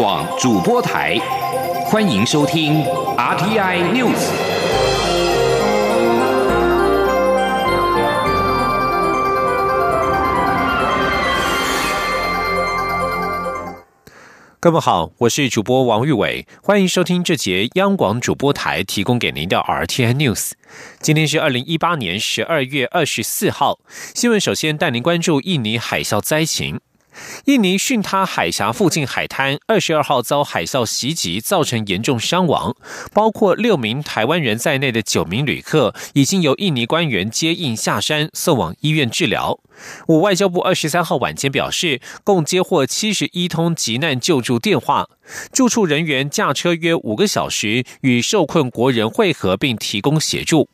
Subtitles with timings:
[0.00, 1.18] 广主播台，
[1.84, 2.82] 欢迎收听
[3.18, 4.16] RTI News。
[14.58, 20.52] 各位好，我是主播王玉伟，欢迎收听这节央广主播台提供给您的 RTI News。
[21.00, 23.78] 今天是二零一八年十二月二十四号，
[24.14, 26.80] 新闻首先带您关注印尼海啸灾情。
[27.46, 32.74] 印尼巽他海峡附近海滩二十二号遭海啸袭击，造成严重伤亡，
[33.12, 39.58] 包括六名台湾人在内的九名旅客已经由印尼官员接应下山，送往医院治疗。
[40.06, 45.08] 我外交部二十三号晚间表示，共接获七十一通急难救助电话，
[45.52, 50.68] 住处人员驾车约五个小时与受困国人会合，并提供协助。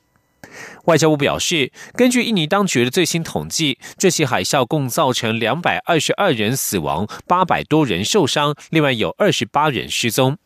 [0.87, 10.39] 外交部表示，根据印尼当局的最新统计，这起海啸共造成两百二十二人死亡，八百多人受伤，另外有二十八人失踪。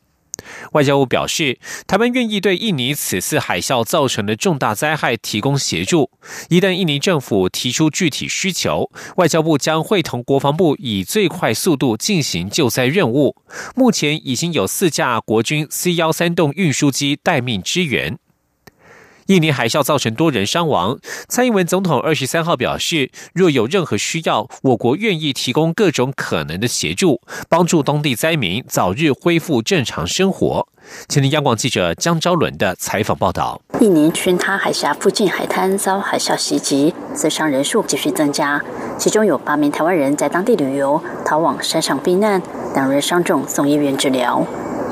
[0.73, 6.11] 外交部表示，台湾愿意对印尼此次海啸造成的重大灾害提供协助。
[6.49, 13.37] 一旦印尼政府提出具体需求，外交部将会同国防部以最快速度进行救灾任务。
[13.77, 18.19] 目前已经有四架国军 C 幺三栋运输机待命支援。
[19.31, 20.99] 印尼海啸造成多人伤亡。
[21.29, 30.67] 蔡英文总统二十三号表示，若有任何需要，我国愿意提供各种可能的协助，帮助当地灾民早日恢复正常生活。
[31.09, 38.61] 前天央广记者江昭伦的采访报道：印尼群他海峡附近海滩遭海啸袭击，死伤人数继续增加，
[38.99, 42.43] 其中有八名台湾人在当地旅游，逃往山上避难，
[42.75, 44.45] 两人伤重送医院治疗。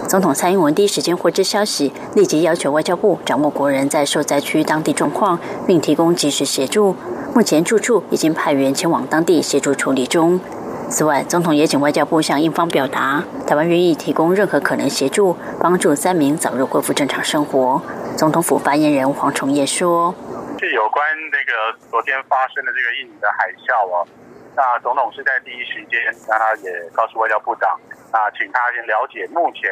[0.09, 6.97] 总统蔡英文第一时间获知消息，立即要求外交部掌握国人在受灾区当地状况，并提供及时协助。
[7.35, 10.41] 目前住处已经派员前往当地协助处理中。
[10.89, 17.83] 此外，总统也请外交部向印方表达，台湾愿意提供任何可能协助，帮助灾民早日恢复正常生活。
[18.17, 20.15] 总统府发言人黄崇业说
[20.59, 24.09] ：“是有关那个昨天发生的这个印尼的海啸啊，
[24.57, 27.79] 那总统是在第一时间，那他也告诉外交部长，
[28.11, 29.71] 那请他先了解目前。”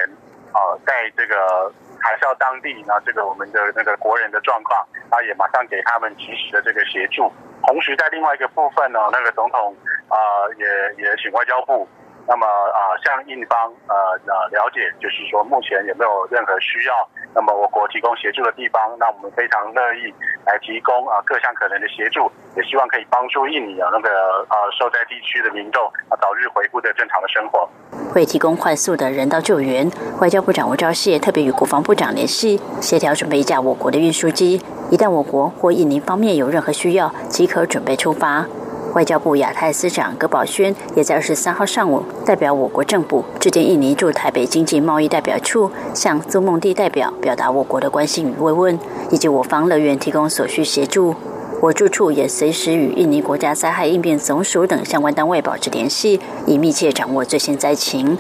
[0.55, 7.33] 呃，在这个海啸当地，那这个我们的那个国人的状况，啊也马上给他们及时的这个协助。
[7.67, 9.75] 同时，在另外一个部分呢，那个总统
[10.09, 10.17] 啊，
[10.59, 11.89] 也也请外交部。
[12.29, 13.95] 那么啊，向印方呃
[14.27, 20.09] 呃了解，就是说目前有没有任何需要，那么我国提供协助的地方，那我们非常乐意
[20.47, 24.09] 来提供啊各项可能的协助，也希望可以帮助印尼啊那个
[24.49, 27.69] 啊受灾地区的民众啊早日恢复的正常的生活。
[28.11, 29.87] 会提供快速的人道救援。
[30.19, 38.47] 外交部长吴钊燮特别与国防部长联系，协调准备一架我国的运输机，一旦我国或印尼方面有任何需要，即可准备出发。
[38.97, 48.79] 外交部亚太司长葛宝轩也在二十三号上午代表我国政府致电印尼驻台北经济贸易代表处，向邹梦地代表表达我国的关心与慰问，
[49.11, 51.15] 以及我方乐园提供所需协助。
[51.61, 58.17] 我住处也随时与印尼国家灾害应变总署等相关单位保持联系，以密切掌握最新灾情。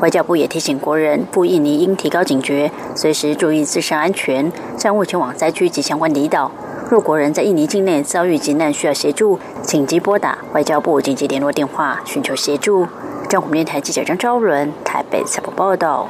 [0.00, 6.50] 外交部也提醒国人赴印尼应提高警觉，随时注意自身安全，暂勿前往灾区及相关离岛。
[6.90, 12.86] 若国人在印尼境内遭遇急难需要协助，请即拨打外交部紧急联络电话寻求协助。
[13.28, 16.06] 中国电台记者张昭伦台北采访报道。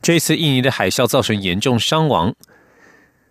[0.00, 2.34] 这次印尼的海啸造成严重伤亡。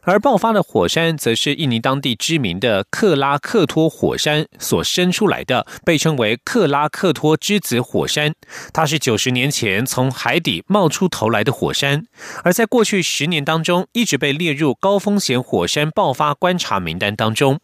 [0.09, 8.33] 而爆发的火山，则是印尼当地知名的克拉克托火山所生出来的，被称为克拉克托之子火山。
[8.71, 12.05] 它是九十年前从海底冒出头来的火山，
[12.45, 17.59] 而在过去十年当中，一直被列入高风险火山爆发观察名单当中。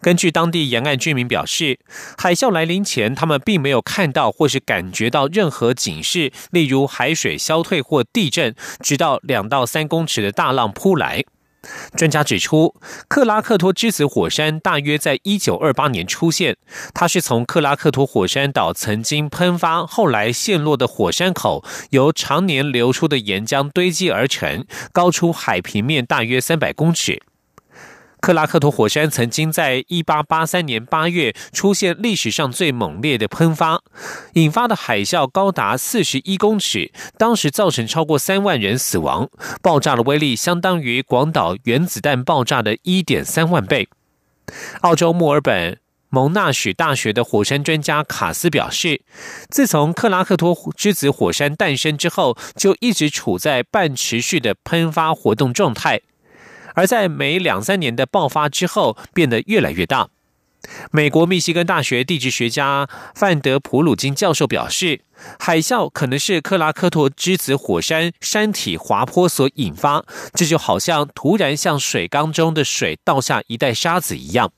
[0.00, 1.78] 根据当地沿岸居民表示，
[2.16, 11.22] 海啸来临前，他们并没有看到或是感觉到任何警示，例如海水消退或地震，直到两到三公尺的大浪扑来。
[11.96, 12.74] 专家指出，
[13.08, 16.56] 克拉克托之子火山大约在一九二八年出现。
[16.94, 27.22] 它是从克拉克托火山岛曾经喷发、后来陷落的火山口，由常年流出的岩浆堆积而成，高出海平面大约三百公尺。
[28.20, 33.82] 克拉克托火山曾经在一八八三年八月出现历史上最猛烈的喷发，
[34.34, 39.28] 引发的海啸高达四十一公尺，当时造成超过三万人死亡，
[39.62, 43.88] 爆炸的威力相当于广岛原子弹爆炸的一点三万倍。
[44.82, 45.78] 澳洲墨尔本
[46.08, 49.02] 蒙纳许大学的火山专家卡斯表示，
[49.48, 56.00] 自从克拉克托之子火山诞生之后，就一直处在半持续的喷发活动状态。
[56.80, 60.08] 而在每两三年的爆发之后，变得越来越大。
[60.90, 65.02] 美国密西根大学地质学家范德普鲁金教授表示，
[65.38, 74.50] 海啸可能是克拉科托之子火山山体滑坡所引发，这就好像突然向水缸中的水倒下一袋沙子一样。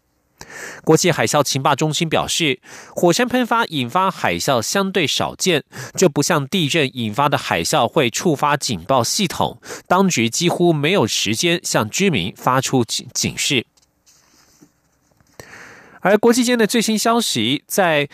[0.84, 2.60] 国际海啸情报中心表示，
[2.94, 5.64] 火山喷发引发海啸相对少见，
[5.94, 13.66] 这不像地震引发的海啸会触发警报系统，当局几乎没有时间向居民发出警警示。
[16.00, 18.08] 而国际间的最新消息，在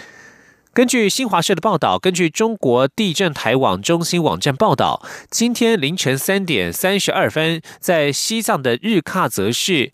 [0.74, 9.92] 根据新华社的报道，根据中国地震台网中心网站报道，今天凌晨三点三十二分，在西藏的日喀则市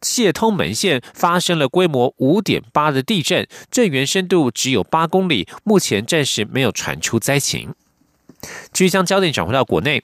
[0.00, 7.74] 谢通门县发生了规模五点八的地震，震源深度只有八公里，目前暂时没有传出灾情。
[8.72, 10.02] 继续将焦点转回到国内。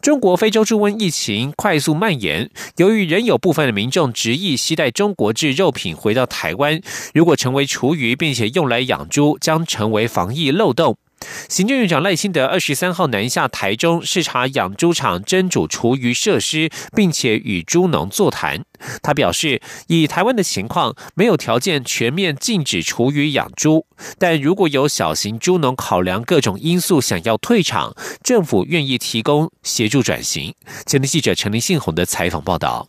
[0.00, 6.80] 中国非洲猪瘟疫情快速蔓延，由于仍有部分的民众执意携带中国制肉品回到台湾，
[7.12, 10.96] 如果成为厨余并且用来养猪，将成为防疫漏洞。
[11.48, 18.64] 行政院长赖清德二十三号南下台中视察养猪场蒸煮厨余设施，并且与猪农座谈。
[19.02, 23.86] 他表示，以台湾的情况，没有条件全面禁止厨余养猪，
[24.18, 30.54] 但如果有小型猪农考量各种因素想要退场，政府愿意提供协助转型。
[30.86, 32.88] 前天记者陈林信宏的采访报道。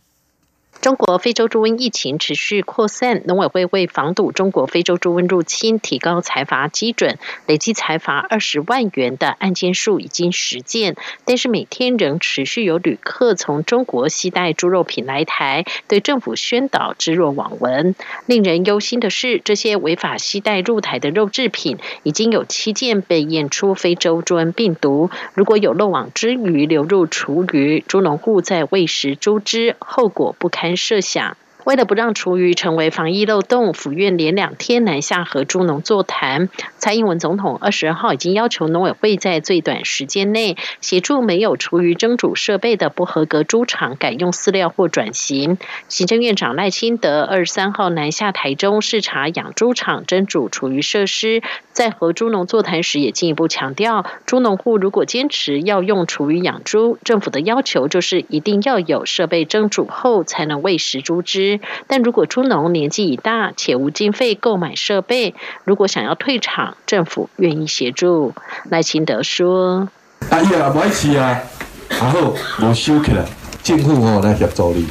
[0.80, 10.96] 中国非洲猪瘟疫情持续扩散，农委会为防堵中国非洲猪瘟入侵，提高财罚基准，累计财罚二十万元的案件数已经实践。
[11.26, 17.94] 但是每天仍持续有旅客从中国携带猪肉品来台，对政府宣导置若罔闻。
[18.24, 25.10] 令人忧心的是，这些违法携带入台的肉制品，已经有七件被验出非洲猪瘟病毒。
[25.34, 30.69] 如果有漏网之鱼流入厨余，猪农户在喂食猪只，后果不堪。
[30.76, 31.36] 设想。
[31.64, 36.48] 为了不让厨余成为防疫漏洞，府院连两天南下和猪农座谈。
[36.78, 45.58] 蔡英文总统二十号已经要求农委会在最短时间内协助没有厨余蒸煮设备的不合格猪场改用饲料或转型。
[45.88, 51.42] 行政院长赖清德二十三号南下台中视察养猪场蒸煮厨余设施，
[51.72, 61.49] 在和猪农座谈时也进一步强调，猪农户如果坚持要用厨余养猪，政府的要求就是一定要有设备蒸煮后才能喂食猪只。
[61.86, 68.34] 但如果猪农年纪已大且无经费购买设备，如果想要退场，政府愿意协助。
[68.68, 69.88] 赖清德说
[70.30, 71.40] ：“啊，伊也不爱吃啊，
[71.88, 73.24] 然后我收起来，
[73.62, 74.86] 政府吼来协助你，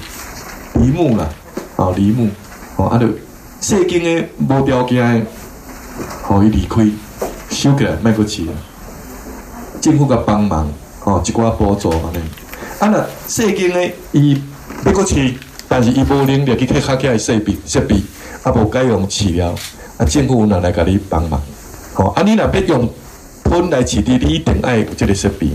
[0.74, 1.30] 梨木啦，
[1.76, 2.30] 哦梨木，
[2.78, 3.08] 哦啊，就
[3.62, 5.26] 细间的无条件的，
[6.24, 6.86] 互伊离开，
[7.50, 8.48] 收起来卖过去。
[9.80, 10.72] 政府甲帮忙，
[11.06, 12.20] 哦一寡补助安尼。
[12.80, 14.42] 啊，那细间的伊
[14.86, 15.38] 要过去。”
[15.70, 17.96] 但是伊无能力去开起来设备设备，
[18.44, 19.54] 啊无该用饲料，
[19.98, 21.40] 啊政府哪来甲你帮忙？
[21.94, 22.90] 吼，啊你若要用
[23.44, 25.48] 喷来饲你一定爱有这个设备。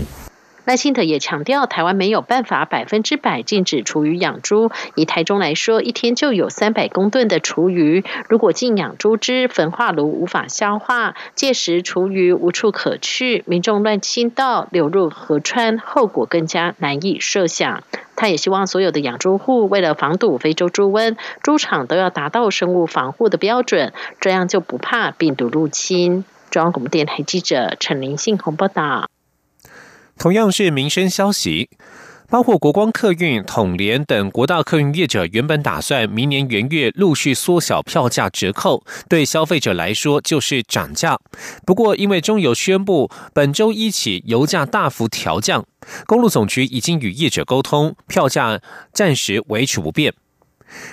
[0.65, 4.71] 赖清德也强调，台湾没有办法百分之百禁止厨余养猪。
[4.95, 17.83] 以台中来说，一天就有三百公吨的厨余，如果禁养猪只，焚化炉无法消化，届时厨余无处可去，民众乱倾倒流入河川，后果更加难以设想。
[18.15, 26.25] 他也希望所有的养猪户为了防堵非洲猪瘟，猪场都要达到生物防护的标准，这样就不怕病毒入侵。
[26.49, 29.09] 中央广播电台记者陈林信鸿报道。
[30.17, 31.69] 同样是民生消息，
[32.29, 41.19] 包括国光客运、统联等国大客运业者原本打算明年元月陆续缩小票价折扣，对消费者来说就是涨价。
[41.65, 45.65] 不过，因为中油宣布本周一起油价大幅调降，
[46.07, 48.61] 公路总局已经与业者沟通，票价
[48.93, 50.13] 暂时维持不变。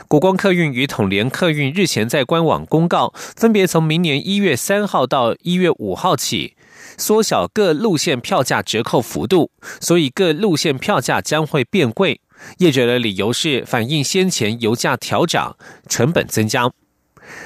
[0.06, 6.54] 国光客运与统联客运日前在官网公告，分别从明年一月三号到一月五号起。
[6.96, 12.20] 缩小各路线票价折扣幅度，所以各路线票价将会变贵。
[12.58, 15.56] 业者的理由是反映先前油价调涨，
[15.88, 16.72] 成本增加。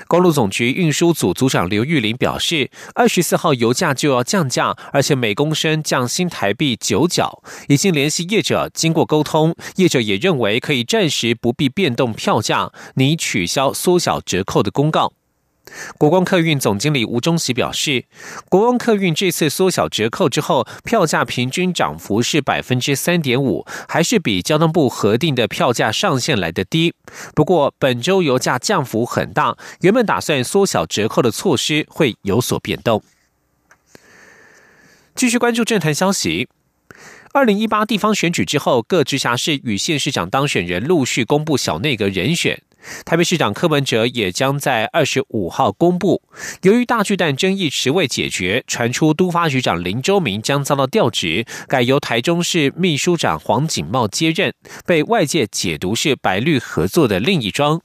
[0.09, 15.13] 公路总局运输组组长刘玉林表示，二十四号油价就要降价，而且每公升降新台币九角，已经联系业者，经过沟通，业者也认为可以暂时不必变动票价，拟取消缩小折扣的公告。
[15.99, 18.05] 国光客运总经理吴中喜表示，
[18.49, 26.95] 国光客运这次缩小折扣之后，票价平均涨幅是百分之三点五，还是比交通部核定的票价上限来的低。
[27.35, 33.03] 不过，本周油价降幅很大，原本打算缩小折扣的措施会有所变动。
[35.15, 36.49] 继续关注政坛消息，
[37.33, 42.63] 二零一八地方选举之后，各直辖市与县市长当选人陆续公布小内阁人选。
[43.05, 46.23] 台北市长柯文哲也将在二十五号公布。
[46.63, 54.53] 由于大巨蛋争议迟未解决，传出都发局长林周明将遭到调职，改由台中市秘书长黄景茂接任，
[54.85, 57.81] 被外界解读是白绿合作的另一桩。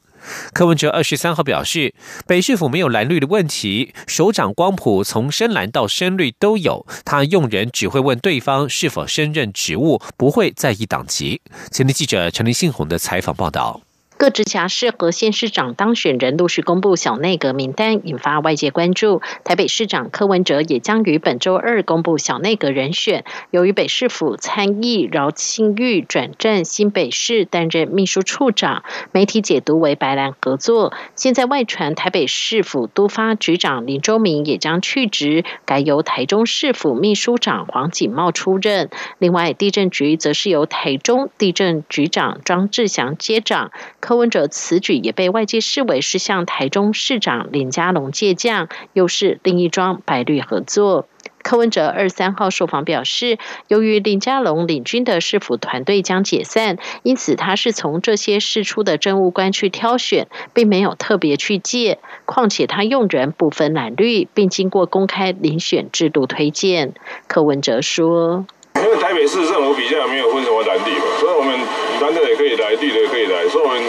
[0.54, 1.96] 柯文哲二十三号表示，
[2.28, 11.42] 北市府没有蓝绿的问题，首长光谱从深蓝到深绿都有，他用人只会问对方是否升任职务，不会在意党籍。
[11.72, 13.82] 前天记者陈林信宏的采访报道。
[14.22, 19.20] 各直辖市和县市长当选人陆续公布小内阁名单，引发外界关注。
[19.44, 23.26] 台北市长柯文哲也将于本周二公布小内阁人选。
[23.50, 30.94] 由于北市府参议饶庆玉转战新北市担任秘书处长，媒体解读为白兰合作。
[31.16, 38.92] 现在外传台北市府督发局长林周明也将去职，改由台中市府秘书长黄锦茂出任。
[39.18, 43.72] 另外，地震局则是由台中地震局长庄志祥接掌。
[44.16, 51.08] 文哲此举也被外界视为是向台中市长林佳龙借将，又是另一桩白绿合作。
[51.44, 61.98] 柯文哲二三号受访表示，由于林佳龙领军的市府团队将解散，因此他是从这些市出的政务官去挑选，并没有特别去借。
[62.26, 66.94] 况且他用人不分蓝绿，并经过公开遴选制度推荐。
[67.28, 68.46] 柯文哲说。
[68.74, 71.54] 因为台北市政府比较没有分什么蓝地嘛，所以我们
[72.02, 73.21] 蓝的也可以来，绿的也可以
[73.52, 73.84] 所以我们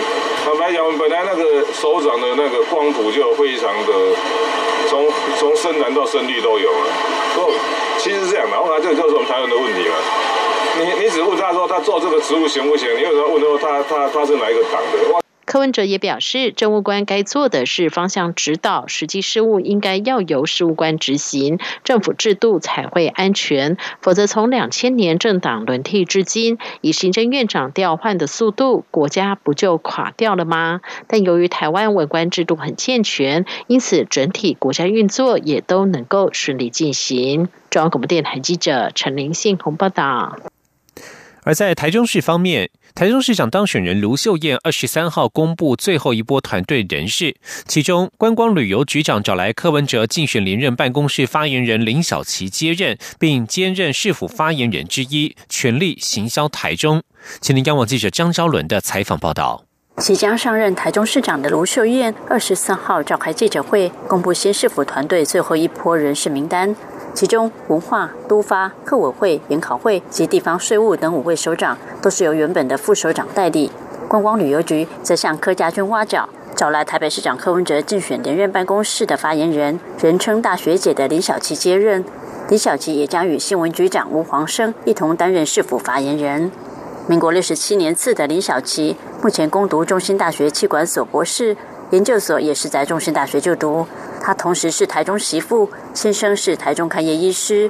[0.44, 3.92] 坦白讲，我们本来那个手掌的那个光谱就非常的，
[4.88, 5.06] 从
[5.38, 6.86] 从深蓝到深绿都有了。
[7.36, 7.52] 不，
[7.98, 9.94] 其实是这样的，后来这就是我们台湾的问题了。
[10.80, 12.88] 你你只问他说他做这个职务行不行？
[12.96, 15.21] 你有时候问说他他他是哪一个党的？
[15.44, 23.76] 柯文哲也表示，政务官该做的是方向指导，实际事务应该要由事务官执行，政府制度才会安全。
[24.00, 30.80] 否则，从两千年政党轮替至今，以行政院长调换的速度，国家不就垮掉了吗？
[31.08, 37.48] 但由于台湾文官制度很健全，因此整体国家运作也都能够顺利进行。
[37.68, 40.36] 中央广播电台记者陈玲信鸿报道。
[41.44, 47.34] 而在台中市方面，台中市长当选人卢秀燕二十三号公布最后一波团队人事，
[47.66, 57.02] 其中观光旅游局长找来柯文哲竞选连任办公室发言人林小琪接任，并兼任市府发言人之一，全力行销台中。
[57.40, 59.64] 请您央网记者张昭伦的采访报道。
[59.98, 66.74] 即将上任台中市长的卢秀燕二十四号召开记者会，公布新市府团队最后一波人事名单。
[67.14, 73.70] 其中，文化、都发、客委会、研考会及地方税务等五位首长都是由原本的副首长代理。
[74.08, 82.04] 观光旅游局则向柯家军挖角，找来台北市长柯文哲竞选连任办公室的发言人，人称“大学姐”的林小琪接任。
[82.48, 86.50] 李小琪也将与新闻局长吴黄生一同担任市府发言人。
[87.06, 91.56] 民国六十七年次的林小琪，目前攻读中兴大学气管所博士
[91.90, 93.86] 研究所，也是在中兴大学就读。
[94.22, 97.68] 他同时是台中媳妇，先生是台中开业医师。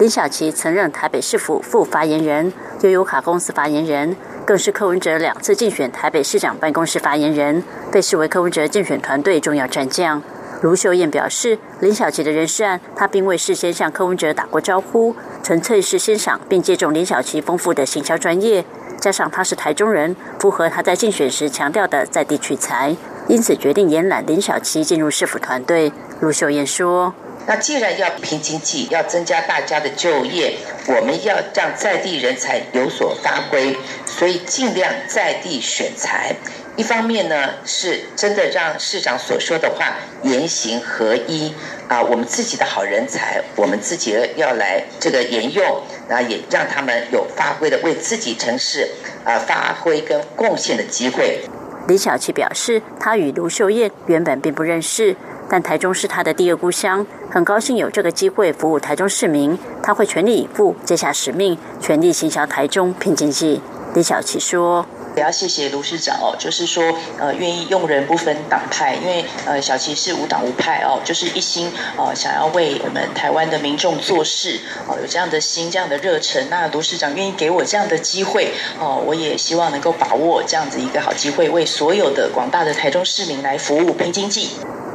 [0.00, 10.20] 林小琪曾任台北市府副发言人、悠游卡公司发言人，更是柯文哲两次竞选台北市长办公室发言人，被视为柯文哲竞选团队重要战将。
[10.62, 18.64] 卢秀燕表示，林小琪的人事案，她并未事先向柯文哲打过招呼，纯粹是欣赏并借重林小琪丰富的行销专业，
[19.00, 22.96] 加上他是台中人，符合他在竞选时强调的在地取材。
[23.28, 25.92] 因此决定延揽林小七进入市府团队。
[26.20, 27.14] 陆秀燕说
[27.46, 33.76] ：“那既然要拼经济，要增加大家的就业，我们要让在地人才有所发挥，
[34.06, 36.34] 所以尽量在地选材。
[36.76, 41.52] 一方面呢，是真的让市长所说的话言行合一
[41.88, 48.88] 啊，我们自己的好人才，我们自己要来这个沿用，那也让他们有发挥的为自己城市
[49.24, 51.40] 啊发挥跟贡献的机会。”
[51.88, 55.16] 李小琪表示，他与卢秀燕原本并不认识，
[55.48, 63.60] 但台中是他的第二故乡，很高兴有这个机会服务台中市民，他会全力以赴，接下使命，全力行销台中拼经济。
[63.94, 64.86] 李小琪说。
[65.16, 66.82] 也要谢谢卢市长哦，就是说，
[67.18, 76.48] 呃，愿意用人不分党派，因为呃，小琪是无党无派哦，就是一心哦，想要为我们台湾的民众做事哦，有这样的心，这样的热忱。
[76.50, 84.50] 那卢市长愿意给我这样的机会哦，我也希望能够把握这样子一个好机会，为所有的广大的台中市民来服务拼经济。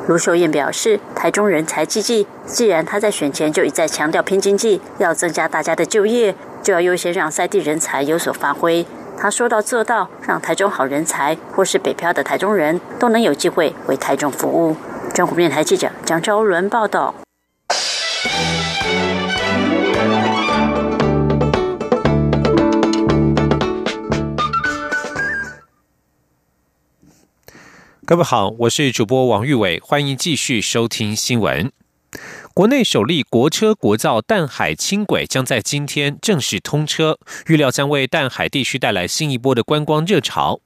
[0.08, 6.34] 卢秀燕表示，台中人才济济，既然他在选前就一再强调拼经济，要增加大家的就业，
[6.64, 8.86] 就要优先让在地人才有所发挥。
[9.20, 14.78] 他说到做到，让台中好人才或是北漂的台中人都能有机会为台中服务。
[15.14, 17.16] 中国电台记者江昭伦报道。
[28.06, 31.72] 各位好，我是主播王玉伟，欢迎继续收听新闻。
[32.58, 40.60] 国内首例国车国造淡海轻轨将在今天正式通车，预料将为淡海地区带来新一波的观光热潮。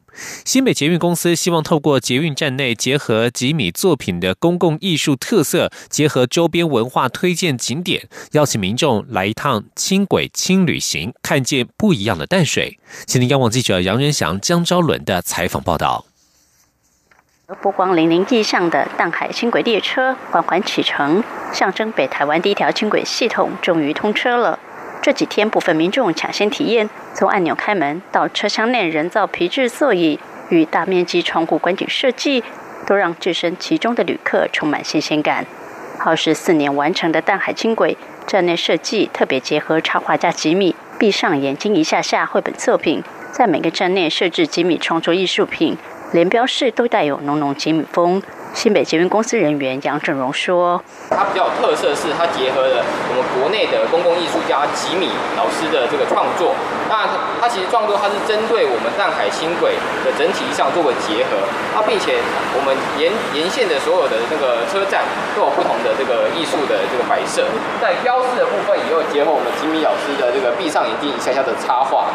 [0.45, 12.79] 新北捷运公司希望透过捷运站内结合吉米作品的公共艺术特色，结合周边文化推荐景点，邀请民众来一趟轻轨轻旅行，看见不一样的淡水。
[13.05, 16.05] 今天央网记者杨仁祥、江昭伦的采访报道。
[17.55, 24.57] 波光粼粼意象的淡海轻轨列车缓缓启程，象征北台湾第一条轻轨系统终于通车了。
[25.01, 32.43] 这几天，部分民众抢先体验，从按钮开门到车厢内人造皮质座椅与大面积窗户观景设计，
[32.85, 35.45] 都让置身其中的旅客充满新鲜感。
[35.97, 45.77] 耗时四年完成的淡海轻轨站内设计特别结合插画家吉米“闭上眼睛一下下”绘本作品，在每个站内设置吉米创作艺术品。
[46.11, 48.21] 连标示都带有浓浓吉米风。
[48.53, 55.07] 新北捷运公司人员杨振荣说：“它比较有特色，是它结合了我们国内的公共艺术家吉米
[55.39, 56.51] 老师的这个创作。
[56.91, 57.07] 那
[57.39, 61.47] 它其实创作，它是针对我们淡海轻轨的整体上做个结合。
[61.71, 62.19] 它，并且
[62.51, 67.47] 我们沿沿线的所有的那个车站都有不同的这个艺术的这个摆设。
[67.79, 72.11] 在标示的部分，也有结合我们吉米老师的这个闭上眼睛一下下的插画。”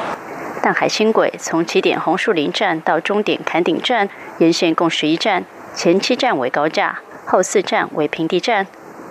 [0.66, 4.08] 淡海轻轨从起点红树林站到终点坎顶站，
[4.38, 5.44] 沿线共十一站，
[5.76, 8.66] 前七站为高架，后四站为平地站。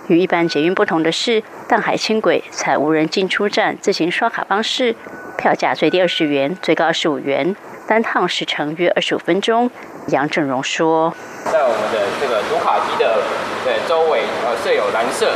[0.08, 4.94] 与一般捷运不同的是，淡海轻轨采无人进出站自行刷卡方式，
[5.38, 7.56] 票价最低二十元，最高二十五元，
[7.88, 9.70] 单趟时程约二十五分钟。
[10.08, 11.14] 杨正荣说
[11.50, 13.22] ：“在我们的这个读卡机的
[13.64, 15.32] 对周围，呃，设有蓝色。”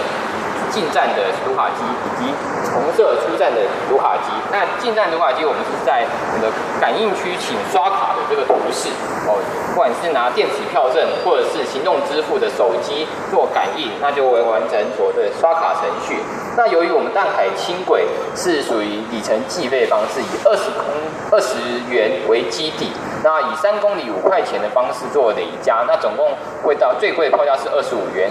[0.71, 2.31] 进站的读卡机以及
[2.73, 4.31] 红色出站的读卡机。
[4.53, 6.49] 那进站读卡机，我们是在我们的
[6.81, 8.89] 感应区，请刷卡的这个图示
[9.27, 9.39] 哦，
[9.71, 16.17] 不管是拿电子票证或者是行动支付的手机做感应，那就会完成所谓的刷卡程序。
[16.57, 20.85] 那由于我们淡海轻轨是属于里程计费方式，以二十公
[21.31, 21.57] 二十
[21.89, 22.91] 元为基底，
[23.23, 28.31] 那以三公里五块钱的方式做累加，那总共会到最贵票价是二十五元。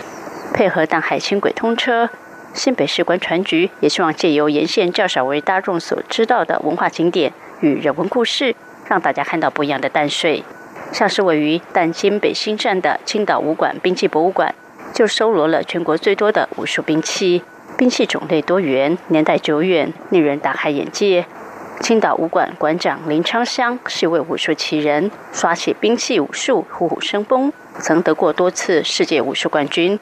[0.54, 2.10] 配合淡海轻轨通车。
[2.54, 7.32] 新北市观船局也希望借由沿线较少为大众所知道的文化景点
[7.62, 8.56] 与人文故事，
[8.88, 10.44] 让大家看到不一样的淡水。
[10.92, 14.54] 像是位于淡金北新站的青岛武馆兵器博物馆，
[14.92, 17.44] 就收罗了全国最多的武术兵器，
[17.78, 21.26] 兵器种类多元，年代久远，令人大开眼界。
[21.80, 30.00] 青岛武馆馆长林昌香是一位武术奇人，耍起兵器武术虎虎生风，曾得过多次世界武术冠军。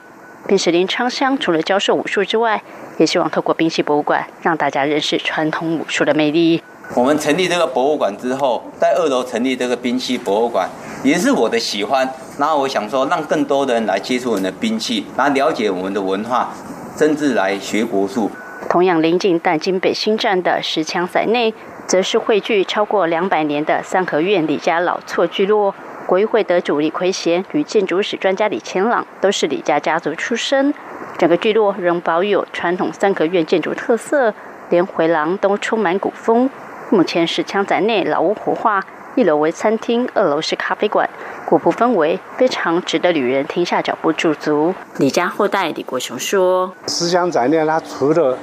[0.48, 2.64] 并是林昌香除了教授武术之外，
[2.98, 6.64] 也希望透过兵器博物馆让大家认识传统武术的魅力。
[6.96, 10.70] 我们成立这个博物馆之后，在二楼成立这个兵器博物馆，
[11.04, 12.10] 也是我的喜欢。
[12.40, 16.54] 然后我想说，让更多的人来接触我们的兵器，来了解我们的文化，
[16.98, 18.32] 甚至来学国术。
[18.70, 21.54] 同样临近淡金北新站的石墙仔内，
[21.86, 25.76] 则是汇聚超过两百年的三合院李家老厝聚落。
[26.08, 30.74] 国议会得主李奎贤与建筑史专家李乾朗都是李家家族出身，
[31.18, 34.34] 整个聚落仍保有传统三合院建筑特色，
[34.70, 36.50] 连回廊都充满古风。
[36.90, 38.82] 目前是枪宅内老屋活化，
[39.16, 41.10] 一楼为餐厅，二楼是咖啡馆，
[41.46, 44.74] 古朴氛围非常值得旅人停下脚步驻足。
[45.00, 48.38] 李家后代李国雄说：“石墙仔内，它除了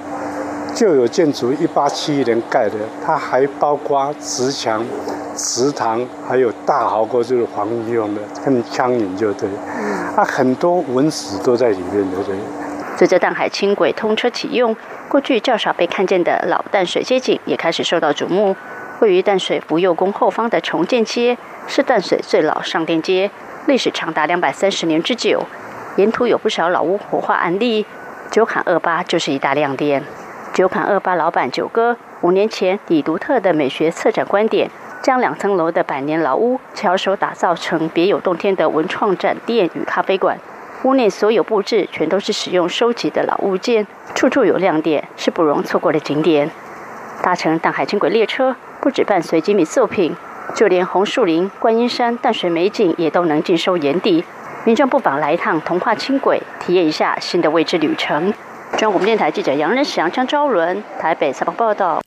[0.75, 4.85] 旧有建筑一八七一年盖的，它还包括石墙。”
[5.37, 9.49] 祠堂还有大壕沟，就是皇帝用的，跟枪引就对。
[10.15, 12.37] 啊，很多文史都在里面，对不对？
[12.97, 14.77] 随着淡海轻轨通车启用，
[15.09, 18.55] 过去较少被看见的老淡水街景也开始受到瞩目。
[19.01, 23.29] 位于淡水福佑宫后方的重建街，是淡水最老商店街，
[23.67, 25.43] 历史长达两百三十年之久。
[25.97, 27.85] 沿途有不少老屋活化案例，
[28.31, 30.05] 九坎二八就是一大亮点。
[30.55, 34.71] 九坎二八老板九哥五年前以独特的美学策展观点。
[35.03, 40.39] 将两层楼的百年老屋巧手打造成别有洞天的文创展店与咖啡馆，
[40.85, 46.51] 屋内所有布置全都是使用收集的老物件，处处有亮点，是不容错过的景点。
[47.21, 50.17] 搭乘淡海轻轨列车，不止伴随吉米作品，
[50.55, 54.25] 就连红树林、观音山、淡水美景也都能尽收眼底。
[54.65, 58.33] 民众不妨来一趟童话轻轨，体验一下新的未知旅程。
[58.77, 62.03] 中央广播电台记者杨仁祥、张昭伦台北采访报道。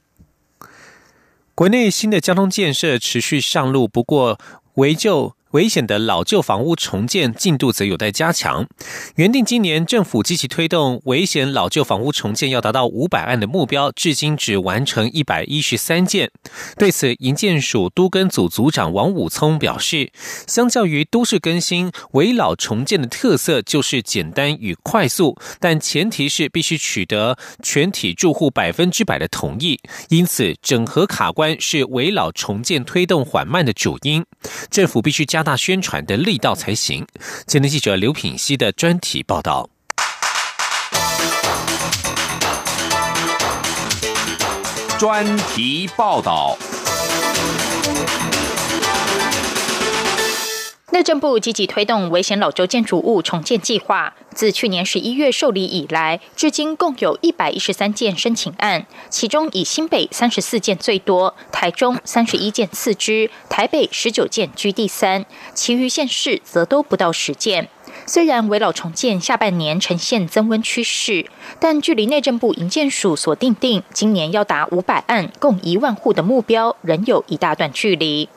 [1.56, 4.38] 国内新的交通建设持续上路，不过
[4.73, 8.67] 为就危险的老旧房屋重建进度则有待加强。
[9.15, 16.29] 原定今年政府积极推动危险老旧房屋重建要达到五百案的目标，至今只完成一百一十三件。
[16.77, 20.12] 对此，营建署都根组组长王武聪表示，
[20.45, 29.79] 相较于都市更新，危老重建的特色就是简单与快速，但前提是必须取得全体住户百分之百的同意。
[30.10, 34.25] 因此，整合卡关是危老重建推动缓慢的主因。
[34.69, 35.37] 政府必须加。
[35.38, 37.06] 加大宣传的力道才行。
[37.45, 39.69] 今天记者刘品熙的专题报道。
[44.97, 46.58] 专题报道。
[50.97, 67.69] 内政部积极推动危险老旧建筑物重建计划，自去年十一月受理以来，至今共有一百一十三件申请案，其中以新北三十四件最多，台中三十一件次之，台北十九件居第三，其余县市则都不到十件。
[68.07, 71.27] 虽然围老重建下半年呈现增温趋势，
[71.60, 78.27] 但距离内政部营建署所定定今年要达五百案、共一万户的目标，仍有一大段距离。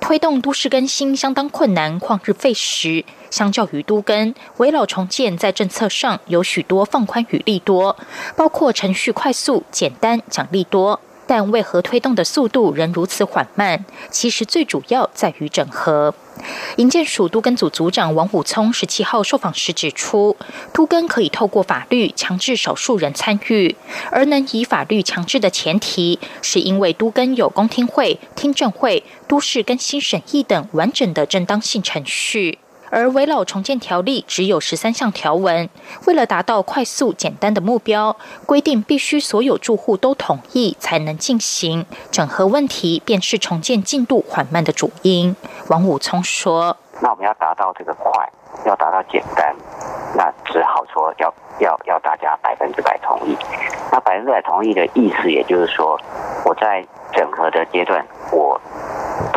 [0.00, 3.04] 推动都市更新相当困难，旷日费时。
[3.30, 7.96] 相较于都更，围老重建在政策上有许多放宽与利多，
[8.34, 11.00] 包括程序快速、简单、奖励多。
[11.30, 13.84] 但为何推动的速度仍如此缓慢？
[14.10, 16.12] 其实最主要在于整合。
[16.78, 20.36] 营建署都根组组长王武聪十七号受访时指出，
[20.72, 23.76] 都根可以透过法律强制少数人参与，
[24.10, 32.58] 而能以法律强制的前提，是因为都根有公听会、听证会、都市更新审议等完整的正当性程序。
[32.90, 35.68] 而围老重建条例只有十三项条文，
[36.06, 45.34] 为了达到快速简单的目标，规定必须所有住户都同意才能进行整合，问题便是重建进度缓慢的主因。
[45.68, 48.28] 王武聪说：“那我们要达到这个快，
[48.66, 49.54] 要达到简单，
[50.16, 53.36] 那只好说要要要大家百分之百同意。
[53.92, 55.98] 那百分之百同意的意思，也就是说，
[56.44, 58.60] 我在整合的阶段，我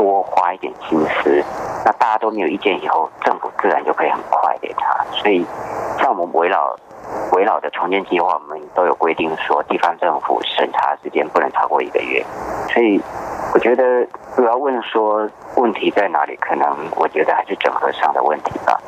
[0.03, 1.41] 多花一点心思。”
[1.85, 5.03] 那大家都没有意见以后，政府自然就可以很快给他。
[5.11, 5.45] 所以，
[5.97, 6.75] 像我们围绕
[7.31, 12.23] 围绕的重建计划，我们都有规定说，地方政府审查时间不能超过一个月。
[12.73, 12.99] 所以，
[13.53, 14.01] 我觉得
[14.35, 18.79] 如果要问说问题在哪里，可能我觉得还是整合上的问题吧。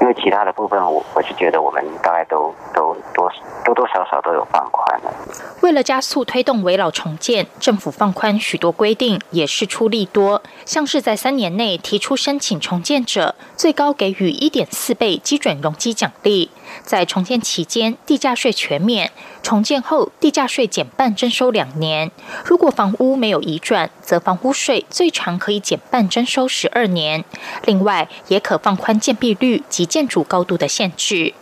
[0.00, 3.32] 因为其他的部分，我我是觉得我们大概都都多
[3.64, 5.12] 多多少少都有放宽了。
[5.62, 10.42] 为了加速推动围老重建，政府放宽许多规定，也是出力多。
[10.66, 16.50] 像是在三年内提出申请重建者，最高给予一点四倍基准容积奖励；
[16.84, 19.08] 在重建期间，地价税全免；
[19.42, 22.10] 重建后，地价税减半征收两年。
[22.44, 27.24] 如果房屋没有移转，则房屋税最长可以减半征收十二年。
[27.64, 31.34] 另外，也可放宽建蔽率及建筑高度的限制。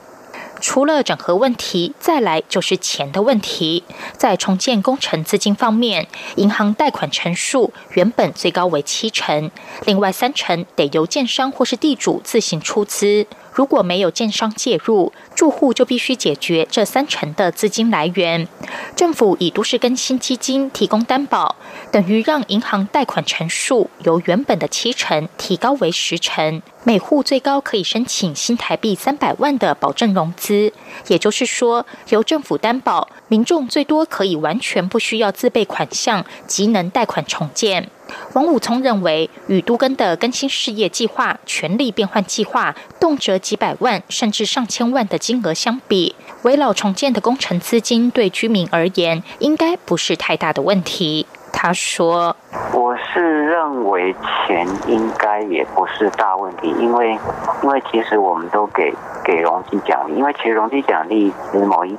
[0.60, 3.84] 除了整合问题，再来就是钱的问题。
[4.16, 6.06] 在重建工程资金方面，
[6.36, 9.50] 银行贷款成数原本最高为七成，
[9.84, 13.26] 另外三成得由建商或是地主自行出资。
[13.54, 18.48] 如果没有建商介入，住户就必须解决这三成的资金来源。
[18.96, 21.54] 政府以都市更新基金提供担保，
[21.92, 30.72] 等于让银行贷款成数由原本的七成提高为十成，每户最高可以申请新台币三百万的保证融资。
[31.06, 37.88] 也就是说，由政府担保，民众最多可以完全不需要自备款项，即能贷款重建。
[38.34, 51.26] 王武聪认为，与都根的更新事业计划、权力变换计划，动辄几百万甚至上千万的金额相比，围老重建的工程资金对居民而言，应该不是太大的问题。
[51.56, 52.34] 他说
[52.74, 54.12] ：“我是认为
[54.44, 57.16] 钱应该也不是大问题，因为
[57.62, 58.92] 因为其实我们都给
[59.24, 61.96] 给容积奖励，因为其实容积奖励某一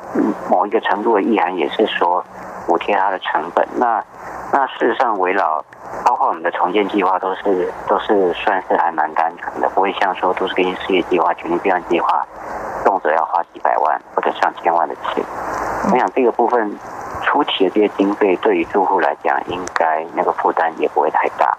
[0.50, 2.24] 某一个程度的意涵也是说
[2.68, 3.66] 补贴它的成本。
[3.78, 4.04] 那
[4.56, 5.62] 那事实上围绕。”
[6.04, 12.26] 包括我们的重建计划都是都是算是还蛮单纯的，不会像说都是根据事业计划、全力变换计划，
[12.84, 15.24] 动辄要花几百万或者上千万的钱。
[15.92, 16.78] 我想这个部分
[17.24, 21.58] 初期的这些经费，对于住户来讲，应该那个负担也不会太大。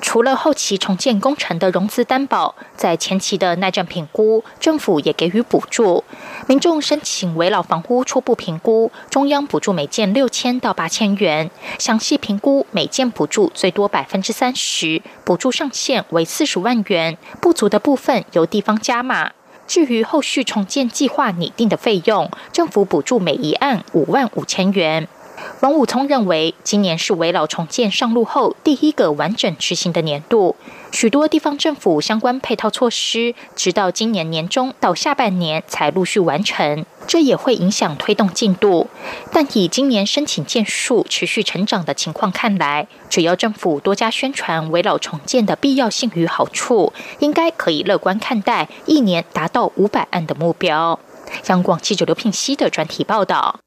[0.00, 6.02] 除了后期重建工程的融资担保，在前期的耐震评估，政府也给予补助。
[6.46, 19.32] 民众申请围老房屋初步评估，中央补助每件六千到八千元，详细评估每件补助最多百分之三十，补助上限为四十万元，不足的部分由地方加码。
[19.66, 25.06] 至于后续重建计划拟定的费用，政府补助每一案五万五千元。
[25.60, 30.56] 王武聪认为，今年是围老重建上路后第一个完整执行的年度，
[30.90, 38.88] 许多地方政府相关配套措施，直到今年年中到下半年才陆续完成，这也会影响推动进度。
[39.30, 50.98] 但以今年申请件数持续成长的情况看来，只要政府多加宣传围老重建的必要性与好处，应该可以乐观看待一年达到五百案的目标。
[51.48, 53.60] 央广记者刘聘熙的专题报道。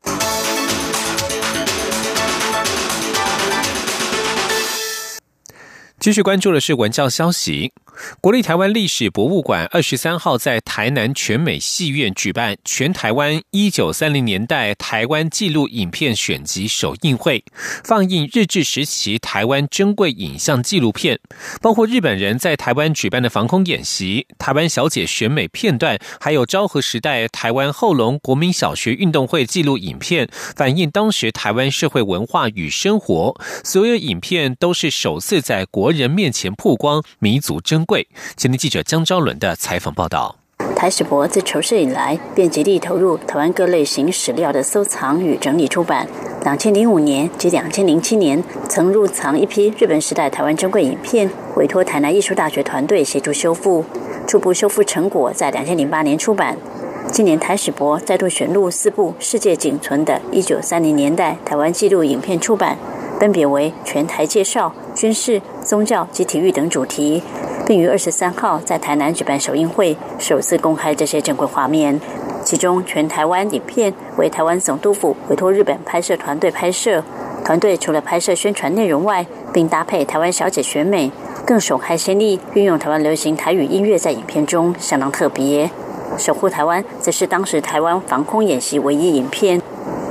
[6.03, 7.71] 继续关注的是文教消息。
[8.21, 17.43] 国立台湾历史博物馆二十三号在台南全美戏院举办全台湾一九三零年代台湾纪录影片选集首映会，
[17.83, 21.19] 放映日治时期台湾珍贵影像纪录片，
[21.61, 33.39] 包括日本人在台湾举办的防空演习、台湾小姐选美片段，还有昭和时代台湾后龙国民小学运动会纪录影片，反映当时台湾社会文化与生活。
[33.63, 37.82] 所有影片都是首次在国人面前曝光，弥足珍。
[37.85, 40.35] 贵，前天记者江昭伦的采访报道。
[40.75, 46.07] 台史博自筹设以来，便极力投入台湾各类型史料的收藏与整理出版。
[46.43, 53.85] 两千零五年及两千零七年，曾入藏一批日本时代台湾珍贵影片，委托台南艺术大学团队协助修复。
[54.27, 56.57] 初步修复成果在两千零八年出版。
[57.11, 62.77] 今年台史博再度选录四部世界仅存的一九三零年代台湾纪录影片出版，
[63.23, 67.23] 分别为全台介绍、军事、宗教及体育等主题。
[67.65, 72.01] 并于二十三号在台南举办首映会，首次公开这些珍贵画面。
[72.43, 77.01] 其中，全台湾影片为台湾总督府委托日本拍摄团队拍摄。
[77.45, 81.09] 团队除了拍摄宣传内容外，并搭配台湾小姐选美，
[81.45, 85.71] 更首开先例运用台湾流行台语音乐在影片中，相当特别。
[86.17, 89.61] 守护台湾则是当时台湾防空演习唯一影片。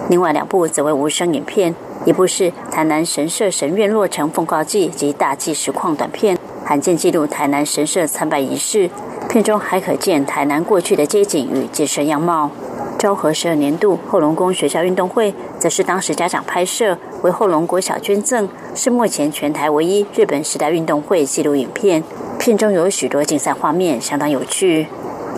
[0.09, 6.37] 另外两部则为无声影片，一部是台南神社神院落成奉告记及大祭实况短片。
[6.65, 8.89] 罕见记录台南神社参拜仪式，
[9.29, 12.51] 片中还可见台南过去的街景与建设样貌。
[12.99, 22.03] 昭和十二年度后龙宫学校运动会，则是当时家长拍摄，为后龙国小捐赠，是目前全台唯一日本时代运动会纪录影片。
[22.39, 24.87] 片中有许多竞赛画面，相当有趣。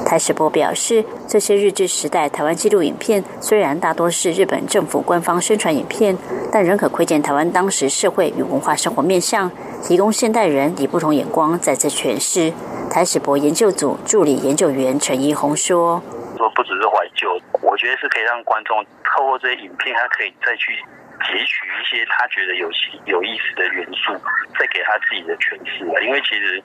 [0.04, 6.16] 台史博表示，这些日治时代台湾纪录影片虽然大多是日本政府官方宣传影片，
[6.52, 9.50] 但仍可窥见台湾当时社会与文化生活面向。
[9.82, 12.52] 提供现代人以不同眼光再次诠释。
[12.90, 16.00] 台史博研究组助理研究员陈一红说
[16.38, 17.28] ：“说不只是怀旧，
[17.60, 20.72] 我觉得是可以让观众透过这些影片，他可以再去
[21.26, 22.70] 截取一些他觉得有
[23.06, 24.12] 有意思的元素，
[24.58, 26.62] 再给他自己的诠释因为其实。”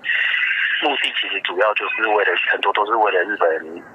[0.81, 3.47] 目的其实主要就是为了很多都是为了日本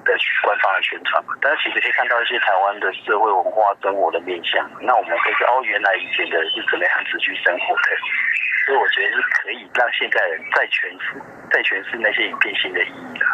[0.04, 0.12] 的
[0.44, 7.88] 官方的宣传嘛，但是其实可以看到一些台湾的社会文化生活的面向，那我们可以说哦，原来以前的是怎么样子去生活的，
[8.66, 11.16] 所以我觉得是可以让现在人再诠释、
[11.50, 13.24] 再诠释那些影片新的意义的。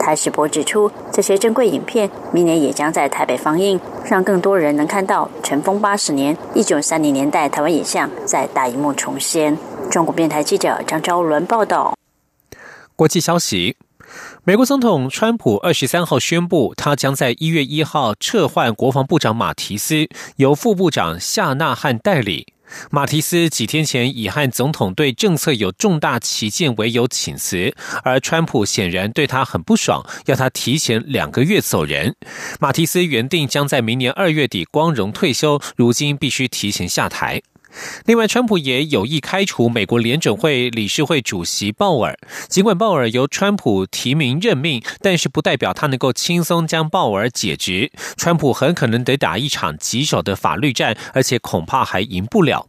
[0.00, 9.56] 台史博指出，这些珍贵影片明年也将在台北放映，让更多人能看到尘封八十年、一九三零年代台湾影像在大荧幕重现。
[9.90, 11.92] 中国电台记者张昭伦报道。
[12.98, 13.76] 国际消息：
[14.42, 22.48] 美国总统川普二十三号宣布，他将在一月一号撤换国防部长马提斯，由副部长夏纳汉代理。
[22.90, 32.16] 马提斯几天前以和总统对政策有重大旗舰为由请辞，而川普显然对他很不爽，要他提前两个月走人。
[32.58, 37.40] 马提斯原定将在明年二月底光荣退休，如今必须提前下台。
[38.06, 42.18] 另外，川普也有意开除美国联准会理事会主席鲍尔。
[42.48, 47.90] 尽管鲍尔由川普提名任命，但是不代表他能够轻松将鲍尔解职。
[48.16, 52.68] 川普很可能得打一场棘手的法律战，而且恐怕还赢不了。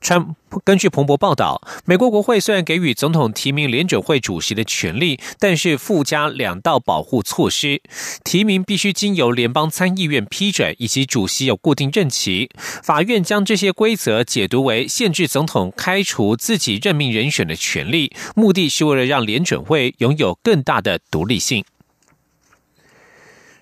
[0.00, 0.34] 川
[0.64, 7.80] 根据彭博报道，美国国会虽然给予总统提名联准会主席的权利，但是附加两道保护措施：
[8.24, 12.50] 提名必须经由联邦参议院批准，以及主席有固定任期。
[12.82, 21.64] 法院将这些规则解读为限制总统开除自己任命人选的权利，目的是为了让联准会拥有更大的独立性。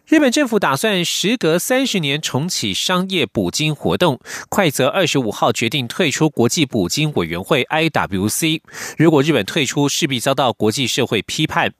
[0.09, 4.19] 日本政府打算时隔三十年重启商业捕鲸活动，
[4.49, 8.63] 快则二十五号决定退出国际捕鲸委员会 （IWC）。
[8.97, 11.75] 如果日本退出，势必遭到国际社会批判。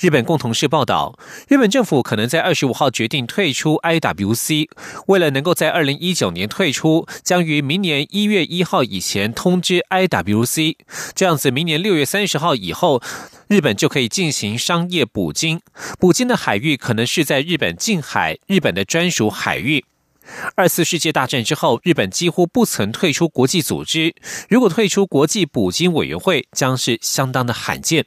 [0.00, 4.68] 日本共同社报道，日本政府可能在二十五号决定退出 IWC。
[5.06, 10.76] 为了能够在二零一九年退出，将于明年一月一号以前通知 IWC。
[11.14, 13.02] 这样子，明年六月三十号以后，
[13.48, 15.60] 日本就可以进行商业捕鲸。
[15.98, 19.84] 捕鲸的海域可能是在日本近海、日本的专属海域。
[20.54, 24.14] 二次世界大战之后，日本几乎不曾退出国际组织，
[24.48, 28.06] 如果退出国际捕鲸委员会，将是相当的罕见。